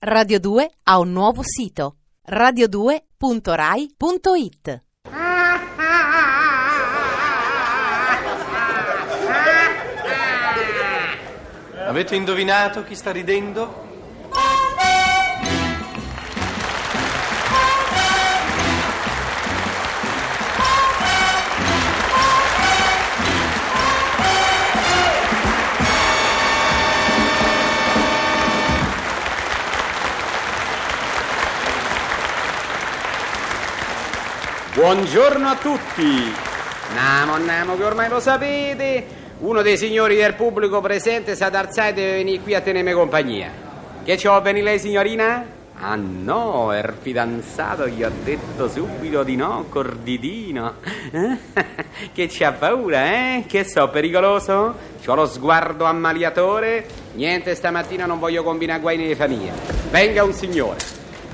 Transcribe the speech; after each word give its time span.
Radio 0.00 0.38
2 0.38 0.70
ha 0.84 1.00
un 1.00 1.10
nuovo 1.10 1.42
sito 1.42 1.96
radio2.rai.it. 2.30 4.82
Avete 11.84 12.14
indovinato 12.14 12.84
chi 12.84 12.94
sta 12.94 13.10
ridendo? 13.10 13.87
Buongiorno 34.78 35.48
a 35.48 35.56
tutti. 35.56 36.32
Namo, 36.94 37.36
namo, 37.36 37.76
che 37.76 37.82
ormai 37.82 38.08
lo 38.08 38.20
sapete. 38.20 39.04
Uno 39.40 39.60
dei 39.60 39.76
signori 39.76 40.14
del 40.14 40.34
pubblico 40.34 40.80
presente 40.80 41.34
sa 41.34 41.48
d'alzare 41.48 41.88
e 41.88 41.92
deve 41.94 42.12
venire 42.18 42.42
qui 42.42 42.54
a 42.54 42.60
tenermi 42.60 42.92
compagnia. 42.92 43.50
Che 44.04 44.16
ci 44.16 44.28
va 44.28 44.40
bene 44.40 44.62
lei, 44.62 44.78
signorina? 44.78 45.44
Ah 45.80 45.96
no, 45.96 46.72
è 46.72 46.78
il 46.78 46.94
fidanzato, 46.96 47.88
gli 47.88 48.04
ho 48.04 48.10
detto 48.22 48.68
subito 48.68 49.24
di 49.24 49.34
no, 49.34 49.66
corditino. 49.68 50.74
che 52.14 52.28
c'ha 52.30 52.52
paura, 52.52 53.04
eh? 53.12 53.44
Che 53.48 53.64
so, 53.64 53.88
pericoloso? 53.88 54.76
C'ho 55.04 55.14
lo 55.16 55.26
sguardo 55.26 55.86
ammaliatore? 55.86 56.86
Niente, 57.14 57.56
stamattina 57.56 58.06
non 58.06 58.20
voglio 58.20 58.44
combinare 58.44 58.78
guai 58.78 58.96
nelle 58.96 59.16
famiglie. 59.16 59.50
Venga 59.90 60.22
un 60.22 60.32
signore. 60.32 60.78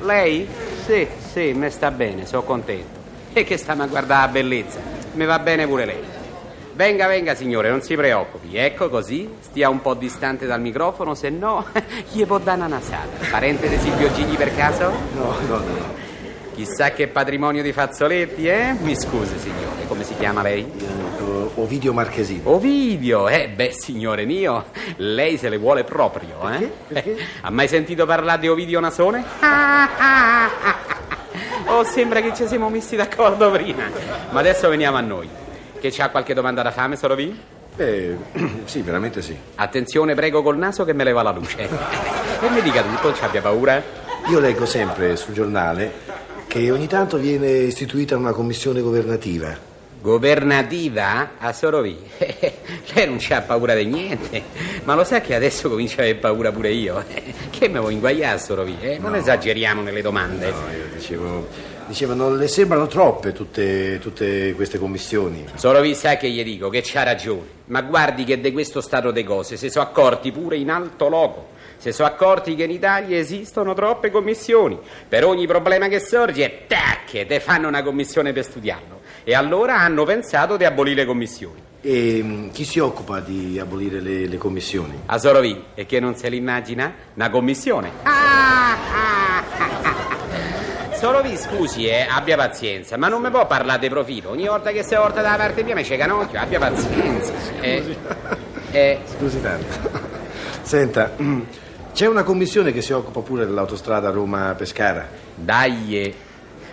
Lei? 0.00 0.48
Sì, 0.86 1.06
sì, 1.30 1.52
me 1.52 1.68
sta 1.68 1.90
bene, 1.90 2.24
sono 2.24 2.42
contento. 2.42 2.93
E 3.36 3.42
che 3.42 3.56
stiamo 3.56 3.82
a 3.82 3.86
guardare 3.86 4.26
la 4.26 4.32
bellezza? 4.32 4.78
Mi 5.14 5.24
va 5.24 5.40
bene 5.40 5.66
pure 5.66 5.84
lei. 5.84 6.02
Venga, 6.74 7.08
venga 7.08 7.34
signore, 7.34 7.68
non 7.68 7.82
si 7.82 7.96
preoccupi. 7.96 8.56
Ecco 8.56 8.88
così, 8.88 9.28
stia 9.40 9.68
un 9.68 9.80
po' 9.82 9.94
distante 9.94 10.46
dal 10.46 10.60
microfono, 10.60 11.14
se 11.16 11.30
no 11.30 11.66
gli 12.12 12.24
può 12.24 12.38
dare 12.38 12.58
una 12.58 12.68
nasata. 12.68 13.26
Parente 13.30 13.68
di 13.68 13.76
Silvio 13.78 14.12
Gigli 14.12 14.36
per 14.36 14.54
caso? 14.54 14.88
No, 15.16 15.34
no, 15.48 15.56
no. 15.56 16.02
Chissà 16.54 16.92
che 16.92 17.08
patrimonio 17.08 17.60
di 17.62 17.72
fazzoletti, 17.72 18.46
eh? 18.46 18.76
Mi 18.80 18.94
scusi 18.94 19.36
signore, 19.40 19.84
come 19.88 20.04
si 20.04 20.14
chiama 20.16 20.40
lei? 20.40 20.60
Eh, 20.60 21.50
Ovidio 21.56 21.92
Marchesino. 21.92 22.50
Ovidio, 22.50 23.28
eh 23.28 23.48
beh 23.48 23.72
signore 23.72 24.24
mio, 24.24 24.66
lei 24.98 25.36
se 25.38 25.48
le 25.48 25.58
vuole 25.58 25.82
proprio, 25.82 26.48
eh? 26.52 26.70
Perché? 26.86 27.16
Ha 27.40 27.50
mai 27.50 27.66
sentito 27.66 28.06
parlare 28.06 28.40
di 28.40 28.48
Ovidio 28.48 28.78
Nasone? 28.78 29.24
Oh, 31.74 31.82
sembra 31.82 32.20
che 32.20 32.32
ci 32.32 32.46
siamo 32.46 32.70
messi 32.70 32.94
d'accordo 32.94 33.50
prima. 33.50 33.90
Ma 34.30 34.38
adesso 34.38 34.68
veniamo 34.68 34.96
a 34.96 35.00
noi. 35.00 35.28
Che 35.80 35.90
c'ha 35.90 36.08
qualche 36.08 36.32
domanda 36.32 36.62
da 36.62 36.70
fame, 36.70 36.94
Sorovi? 36.94 37.36
Eh, 37.74 38.16
sì, 38.64 38.80
veramente 38.82 39.20
sì. 39.20 39.36
Attenzione, 39.56 40.14
prego 40.14 40.40
col 40.40 40.56
naso 40.56 40.84
che 40.84 40.92
me 40.92 41.02
leva 41.02 41.22
la 41.22 41.32
luce. 41.32 41.68
E 41.68 42.48
mi 42.48 42.62
dica 42.62 42.80
tutto, 42.80 43.08
non 43.08 43.16
ci 43.16 43.24
abbia 43.24 43.40
paura? 43.40 43.82
Io 44.28 44.38
leggo 44.38 44.66
sempre 44.66 45.16
sul 45.16 45.34
giornale 45.34 45.92
che 46.46 46.70
ogni 46.70 46.86
tanto 46.86 47.16
viene 47.16 47.48
istituita 47.48 48.16
una 48.16 48.30
commissione 48.30 48.80
governativa. 48.80 49.72
Governativa 50.00 51.30
a 51.38 51.52
Sorovi. 51.52 51.98
Lei 52.94 53.08
non 53.08 53.16
c'ha 53.18 53.40
paura 53.40 53.74
di 53.74 53.86
niente. 53.86 54.42
Ma 54.84 54.94
lo 54.94 55.02
sa 55.02 55.20
che 55.20 55.34
adesso 55.34 55.68
comincio 55.68 55.98
a 55.98 56.02
avere 56.04 56.18
paura 56.18 56.52
pure 56.52 56.70
io. 56.70 57.02
Che 57.50 57.68
me 57.68 57.80
vuoi 57.80 57.94
inguaiare 57.94 58.34
a 58.36 58.38
Sorovi? 58.38 58.76
Eh? 58.80 58.98
Non 58.98 59.16
esageriamo 59.16 59.80
nelle 59.82 60.02
domande. 60.02 60.50
No, 60.50 60.70
io 60.70 60.83
dicevo, 60.96 62.14
non 62.14 62.36
le 62.36 62.48
sembrano 62.48 62.86
troppe 62.86 63.32
tutte, 63.32 63.98
tutte 64.00 64.54
queste 64.54 64.78
commissioni? 64.78 65.44
Sorovi 65.54 65.94
sa 65.94 66.16
che 66.16 66.28
gli 66.28 66.42
dico 66.42 66.68
che 66.68 66.80
c'ha 66.82 67.02
ragione. 67.02 67.62
Ma 67.66 67.82
guardi 67.82 68.24
che 68.24 68.40
di 68.40 68.52
questo 68.52 68.80
stato 68.80 69.10
di 69.10 69.24
cose 69.24 69.56
si 69.56 69.70
sono 69.70 69.84
accorti 69.84 70.32
pure 70.32 70.56
in 70.56 70.70
alto 70.70 71.08
loco. 71.08 71.52
Si 71.76 71.92
sono 71.92 72.08
accorti 72.08 72.54
che 72.54 72.64
in 72.64 72.70
Italia 72.70 73.18
esistono 73.18 73.74
troppe 73.74 74.10
commissioni. 74.10 74.78
Per 75.08 75.24
ogni 75.24 75.46
problema 75.46 75.88
che 75.88 76.00
sorge, 76.00 76.66
tac, 76.66 77.26
te 77.26 77.40
fanno 77.40 77.68
una 77.68 77.82
commissione 77.82 78.32
per 78.32 78.44
studiarlo. 78.44 79.00
E 79.22 79.34
allora 79.34 79.78
hanno 79.78 80.04
pensato 80.04 80.56
di 80.56 80.64
abolire 80.64 81.02
le 81.02 81.06
commissioni. 81.06 81.62
E 81.80 82.20
mm, 82.22 82.48
chi 82.48 82.64
si 82.64 82.78
occupa 82.78 83.20
di 83.20 83.58
abolire 83.58 84.00
le, 84.00 84.26
le 84.26 84.38
commissioni? 84.38 85.02
A 85.06 85.18
Sorovi, 85.18 85.64
e 85.74 85.84
che 85.84 86.00
non 86.00 86.16
se 86.16 86.30
l'immagina? 86.30 86.94
Una 87.14 87.28
commissione. 87.28 88.23
Sorovi, 91.04 91.36
scusi, 91.36 91.84
eh, 91.86 92.06
abbia 92.08 92.34
pazienza, 92.34 92.96
ma 92.96 93.08
non 93.08 93.20
mi 93.20 93.28
può 93.28 93.46
parlare 93.46 93.78
di 93.78 93.90
profilo. 93.90 94.30
Ogni 94.30 94.46
volta 94.46 94.70
che 94.70 94.82
si 94.82 94.94
porta 94.94 95.20
dalla 95.20 95.36
parte 95.36 95.62
mia 95.62 95.74
mi 95.74 95.82
c'è 95.82 95.98
canocchio, 95.98 96.40
abbia 96.40 96.58
pazienza. 96.58 97.30
Eh, 97.60 97.96
eh, 98.70 99.00
Scusi 99.04 99.38
tanto. 99.42 99.66
Senta, 100.62 101.10
c'è 101.92 102.06
una 102.06 102.22
commissione 102.22 102.72
che 102.72 102.80
si 102.80 102.92
occupa 102.92 103.20
pure 103.20 103.44
dell'autostrada 103.44 104.08
Roma-Pescara. 104.08 105.06
dai, 105.34 106.00
eh. 106.00 106.14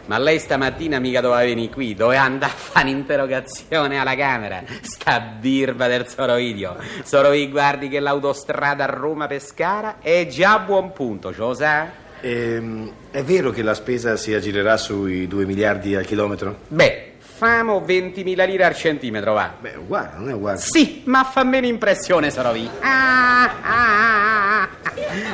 ma 0.06 0.18
lei 0.18 0.40
stamattina 0.40 1.00
mica 1.00 1.20
doveva 1.20 1.41
venire 1.41 1.70
qui, 1.70 1.94
doveva 1.94 2.22
andare 2.22 2.53
a 2.53 2.56
fare 2.56 2.90
un'interrogazione 2.90 4.00
alla 4.00 4.16
Camera. 4.16 4.64
Sta 4.80 5.20
birba 5.20 5.88
del 5.88 6.08
Sorovidio. 6.08 6.78
Sorovi, 7.03 7.50
guardi 7.50 7.90
che 7.90 8.00
l'autostrada 8.00 8.86
Roma-Pescara 8.86 9.97
è 10.00 10.25
già 10.28 10.53
a 10.53 10.59
buon 10.59 10.94
punto, 10.94 11.34
ce 11.34 11.40
lo 11.40 11.53
sa? 11.53 12.09
Ehm, 12.22 12.92
è 13.12 13.24
vero 13.24 13.52
che 13.52 13.64
la 13.64 13.74
spesa 13.74 14.16
si 14.16 14.34
aggirerà 14.34 14.78
sui 14.78 15.28
2 15.28 15.46
miliardi 15.46 15.96
al 15.96 16.06
chilometro? 16.06 16.59
Beh, 16.68 17.14
famo 17.20 17.84
20.000 17.86 18.46
lire 18.46 18.64
al 18.64 18.76
centimetro, 18.76 19.34
va. 19.34 19.52
Beh, 19.59 19.76
uguale, 19.78 20.12
non 20.18 20.30
è 20.30 20.34
uguale. 20.34 20.59
Sì, 20.59 21.02
ma 21.06 21.24
fa 21.24 21.44
meno 21.44 21.66
impressione, 21.66 22.30
Sorovi. 22.30 22.70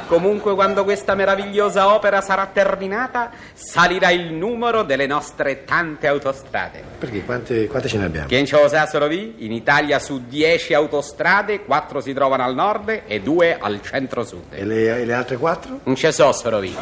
Comunque, 0.07 0.53
quando 0.53 0.83
questa 0.83 1.15
meravigliosa 1.15 1.93
opera 1.93 2.21
sarà 2.21 2.49
terminata, 2.51 3.31
salirà 3.53 4.09
il 4.11 4.33
numero 4.33 4.83
delle 4.83 5.07
nostre 5.07 5.63
tante 5.63 6.07
autostrade. 6.07 6.83
Perché? 6.97 7.23
Quante, 7.23 7.67
quante 7.67 7.87
ce 7.87 7.97
ne 7.97 8.05
abbiamo? 8.05 8.27
Chi 8.27 8.45
ce 8.45 8.61
lo 8.61 8.67
sa, 8.67 8.85
Sorovi? 8.85 9.35
In 9.39 9.51
Italia 9.51 9.99
su 9.99 10.23
10 10.27 10.73
autostrade, 10.73 11.63
4 11.63 12.01
si 12.01 12.13
trovano 12.13 12.43
al 12.43 12.53
nord 12.55 13.03
e 13.05 13.21
2 13.21 13.57
al 13.59 13.81
centro-sud. 13.81 14.53
E 14.53 14.65
le, 14.65 15.01
e 15.01 15.05
le 15.05 15.13
altre 15.13 15.37
quattro? 15.37 15.79
Non 15.83 15.95
ce 15.95 16.11
so, 16.11 16.31
Sorovi. 16.31 16.75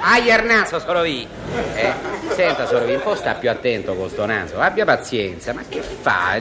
Aia 0.00 0.40
il 0.40 0.46
naso, 0.46 0.78
Sorovi. 0.78 1.26
Eh, 1.74 1.92
senta, 2.38 2.66
Sorovi, 2.66 2.94
un 2.94 3.02
po' 3.02 3.16
sta 3.16 3.34
più 3.34 3.50
attento 3.50 3.94
con 3.96 4.08
sto 4.08 4.24
naso. 4.24 4.60
Abbia 4.60 4.84
pazienza. 4.84 5.52
Ma 5.52 5.62
che 5.68 5.80
fa? 5.80 6.38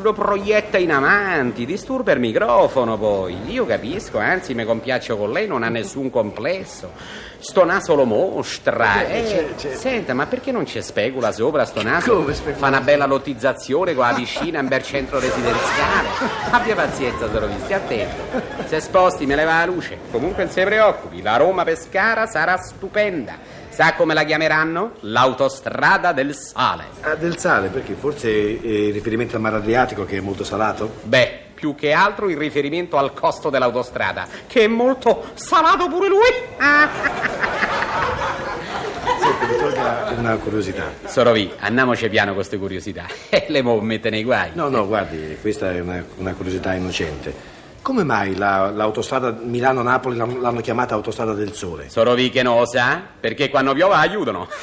Lo 0.00 0.12
proietta 0.14 0.78
in 0.78 0.90
avanti, 0.90 1.66
disturba 1.66 2.12
il 2.12 2.18
microfono 2.20 2.96
poi. 2.96 3.36
Io 3.52 3.66
capisco, 3.66 4.16
anzi, 4.18 4.54
mi 4.54 4.64
compiaccio 4.64 5.18
con 5.18 5.30
lei, 5.30 5.46
non 5.46 5.62
ha 5.64 5.68
nessun 5.68 6.08
complesso. 6.08 6.92
Sto 7.38 7.64
naso 7.64 7.94
lo 7.94 8.04
mostra. 8.04 9.04
Eh, 9.06 9.18
Eh, 9.18 9.24
c'è- 9.26 9.54
c'è- 9.56 9.74
Senta, 9.76 10.14
ma 10.14 10.24
perché 10.26 10.50
non 10.50 10.64
c'è 10.64 10.80
specula 10.80 11.30
sopra 11.30 11.64
sto 11.66 11.82
naso? 11.82 12.14
Come 12.16 12.32
specula? 12.32 12.56
Fa 12.56 12.68
una 12.68 12.80
bella 12.80 13.04
lottizzazione 13.04 13.92
con 13.94 14.06
la 14.06 14.14
piscina 14.14 14.60
in 14.60 14.68
bel 14.68 14.82
centro 14.82 15.18
residenziale. 15.20 16.08
Abbia 16.52 16.74
pazienza, 16.74 17.28
Sorovi, 17.30 17.54
stia 17.64 17.76
attento. 17.76 18.22
Se 18.66 18.80
sposti 18.80 19.26
me 19.26 19.34
leva 19.36 19.58
la 19.58 19.66
luce. 19.66 19.98
Comunque 20.10 20.44
non 20.44 20.52
si 20.52 20.62
preoccupi, 20.62 21.20
la 21.20 21.36
Roma 21.36 21.64
Pescara 21.64 22.26
sarà 22.26 22.56
stupenda. 22.56 23.60
Sa 23.72 23.94
come 23.94 24.12
la 24.12 24.24
chiameranno? 24.24 24.96
L'autostrada 25.00 26.12
del 26.12 26.36
sale. 26.36 26.84
Ah, 27.00 27.14
del 27.14 27.38
sale, 27.38 27.68
perché? 27.68 27.94
Forse 27.94 28.28
eh, 28.28 28.88
in 28.88 28.92
riferimento 28.92 29.36
al 29.36 29.40
mare 29.40 29.56
Adriatico 29.56 30.04
che 30.04 30.18
è 30.18 30.20
molto 30.20 30.44
salato? 30.44 30.96
Beh, 31.04 31.40
più 31.54 31.74
che 31.74 31.92
altro 31.92 32.28
in 32.28 32.36
riferimento 32.36 32.98
al 32.98 33.14
costo 33.14 33.48
dell'autostrada, 33.48 34.28
che 34.46 34.64
è 34.64 34.66
molto 34.66 35.30
salato 35.34 35.88
pure 35.88 36.08
lui. 36.08 36.18
Senta, 39.22 39.46
mi 39.46 39.56
tolga 39.56 40.14
una 40.18 40.36
curiosità. 40.36 40.92
Sorovi, 41.06 41.50
andiamoci 41.60 42.10
piano 42.10 42.26
con 42.26 42.34
queste 42.36 42.58
curiosità. 42.58 43.06
Le 43.48 43.62
mo 43.62 43.80
mette 43.80 44.10
nei 44.10 44.22
guai. 44.22 44.50
No, 44.52 44.68
no, 44.68 44.86
guardi, 44.86 45.38
questa 45.40 45.72
è 45.72 45.80
una, 45.80 46.04
una 46.16 46.34
curiosità 46.34 46.74
innocente. 46.74 47.60
Come 47.82 48.04
mai 48.04 48.36
la- 48.36 48.70
l'autostrada 48.70 49.34
Milano-Napoli 49.42 50.16
l'hanno 50.16 50.60
chiamata 50.60 50.94
autostrada 50.94 51.32
del 51.32 51.52
sole? 51.52 51.88
Sorovi 51.88 52.30
che 52.30 52.42
non 52.44 52.58
lo 52.58 52.64
sa? 52.66 53.00
Perché 53.18 53.50
quando 53.50 53.72
piove 53.74 53.94
aiutano. 53.94 54.46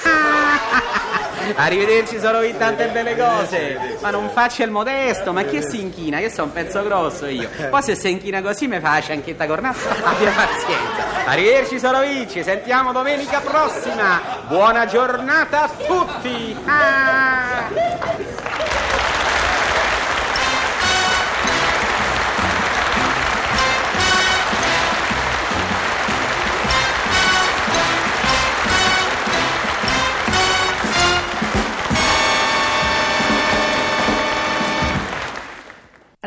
Arrivederci 1.56 2.19
Sorovi, 2.19 2.56
tante 2.57 2.88
belle 2.89 3.18
cose. 3.18 3.98
Ma 4.01 4.10
non 4.12 4.30
faccia 4.30 4.63
il 4.63 4.71
modesto, 4.71 5.33
ma 5.33 5.44
chi 5.44 5.62
si 5.62 5.81
inchina? 5.81 6.19
Che 6.19 6.30
sono 6.30 6.48
un 6.48 6.54
pezzo 6.54 6.81
grosso 6.83 7.25
io. 7.25 7.50
Poi 7.69 7.81
se 7.81 7.95
si 7.95 8.10
inchina 8.12 8.42
così 8.42 8.68
mi 8.68 8.80
fa 8.80 8.94
la 8.94 9.01
cianchetta 9.01 9.48
cornata. 9.48 9.80
Abbia 10.04 10.31
pazienza. 10.31 11.25
Arrivederci 11.25 11.80
Sorovi, 11.80 12.27
ci 12.30 12.42
sentiamo 12.44 12.92
domenica 12.94 13.39
prossima. 13.42 14.22
Buona 14.48 14.86
giornata 14.86 15.63
a 15.63 15.69
tutti. 15.69 16.56
Ah! 16.65 18.28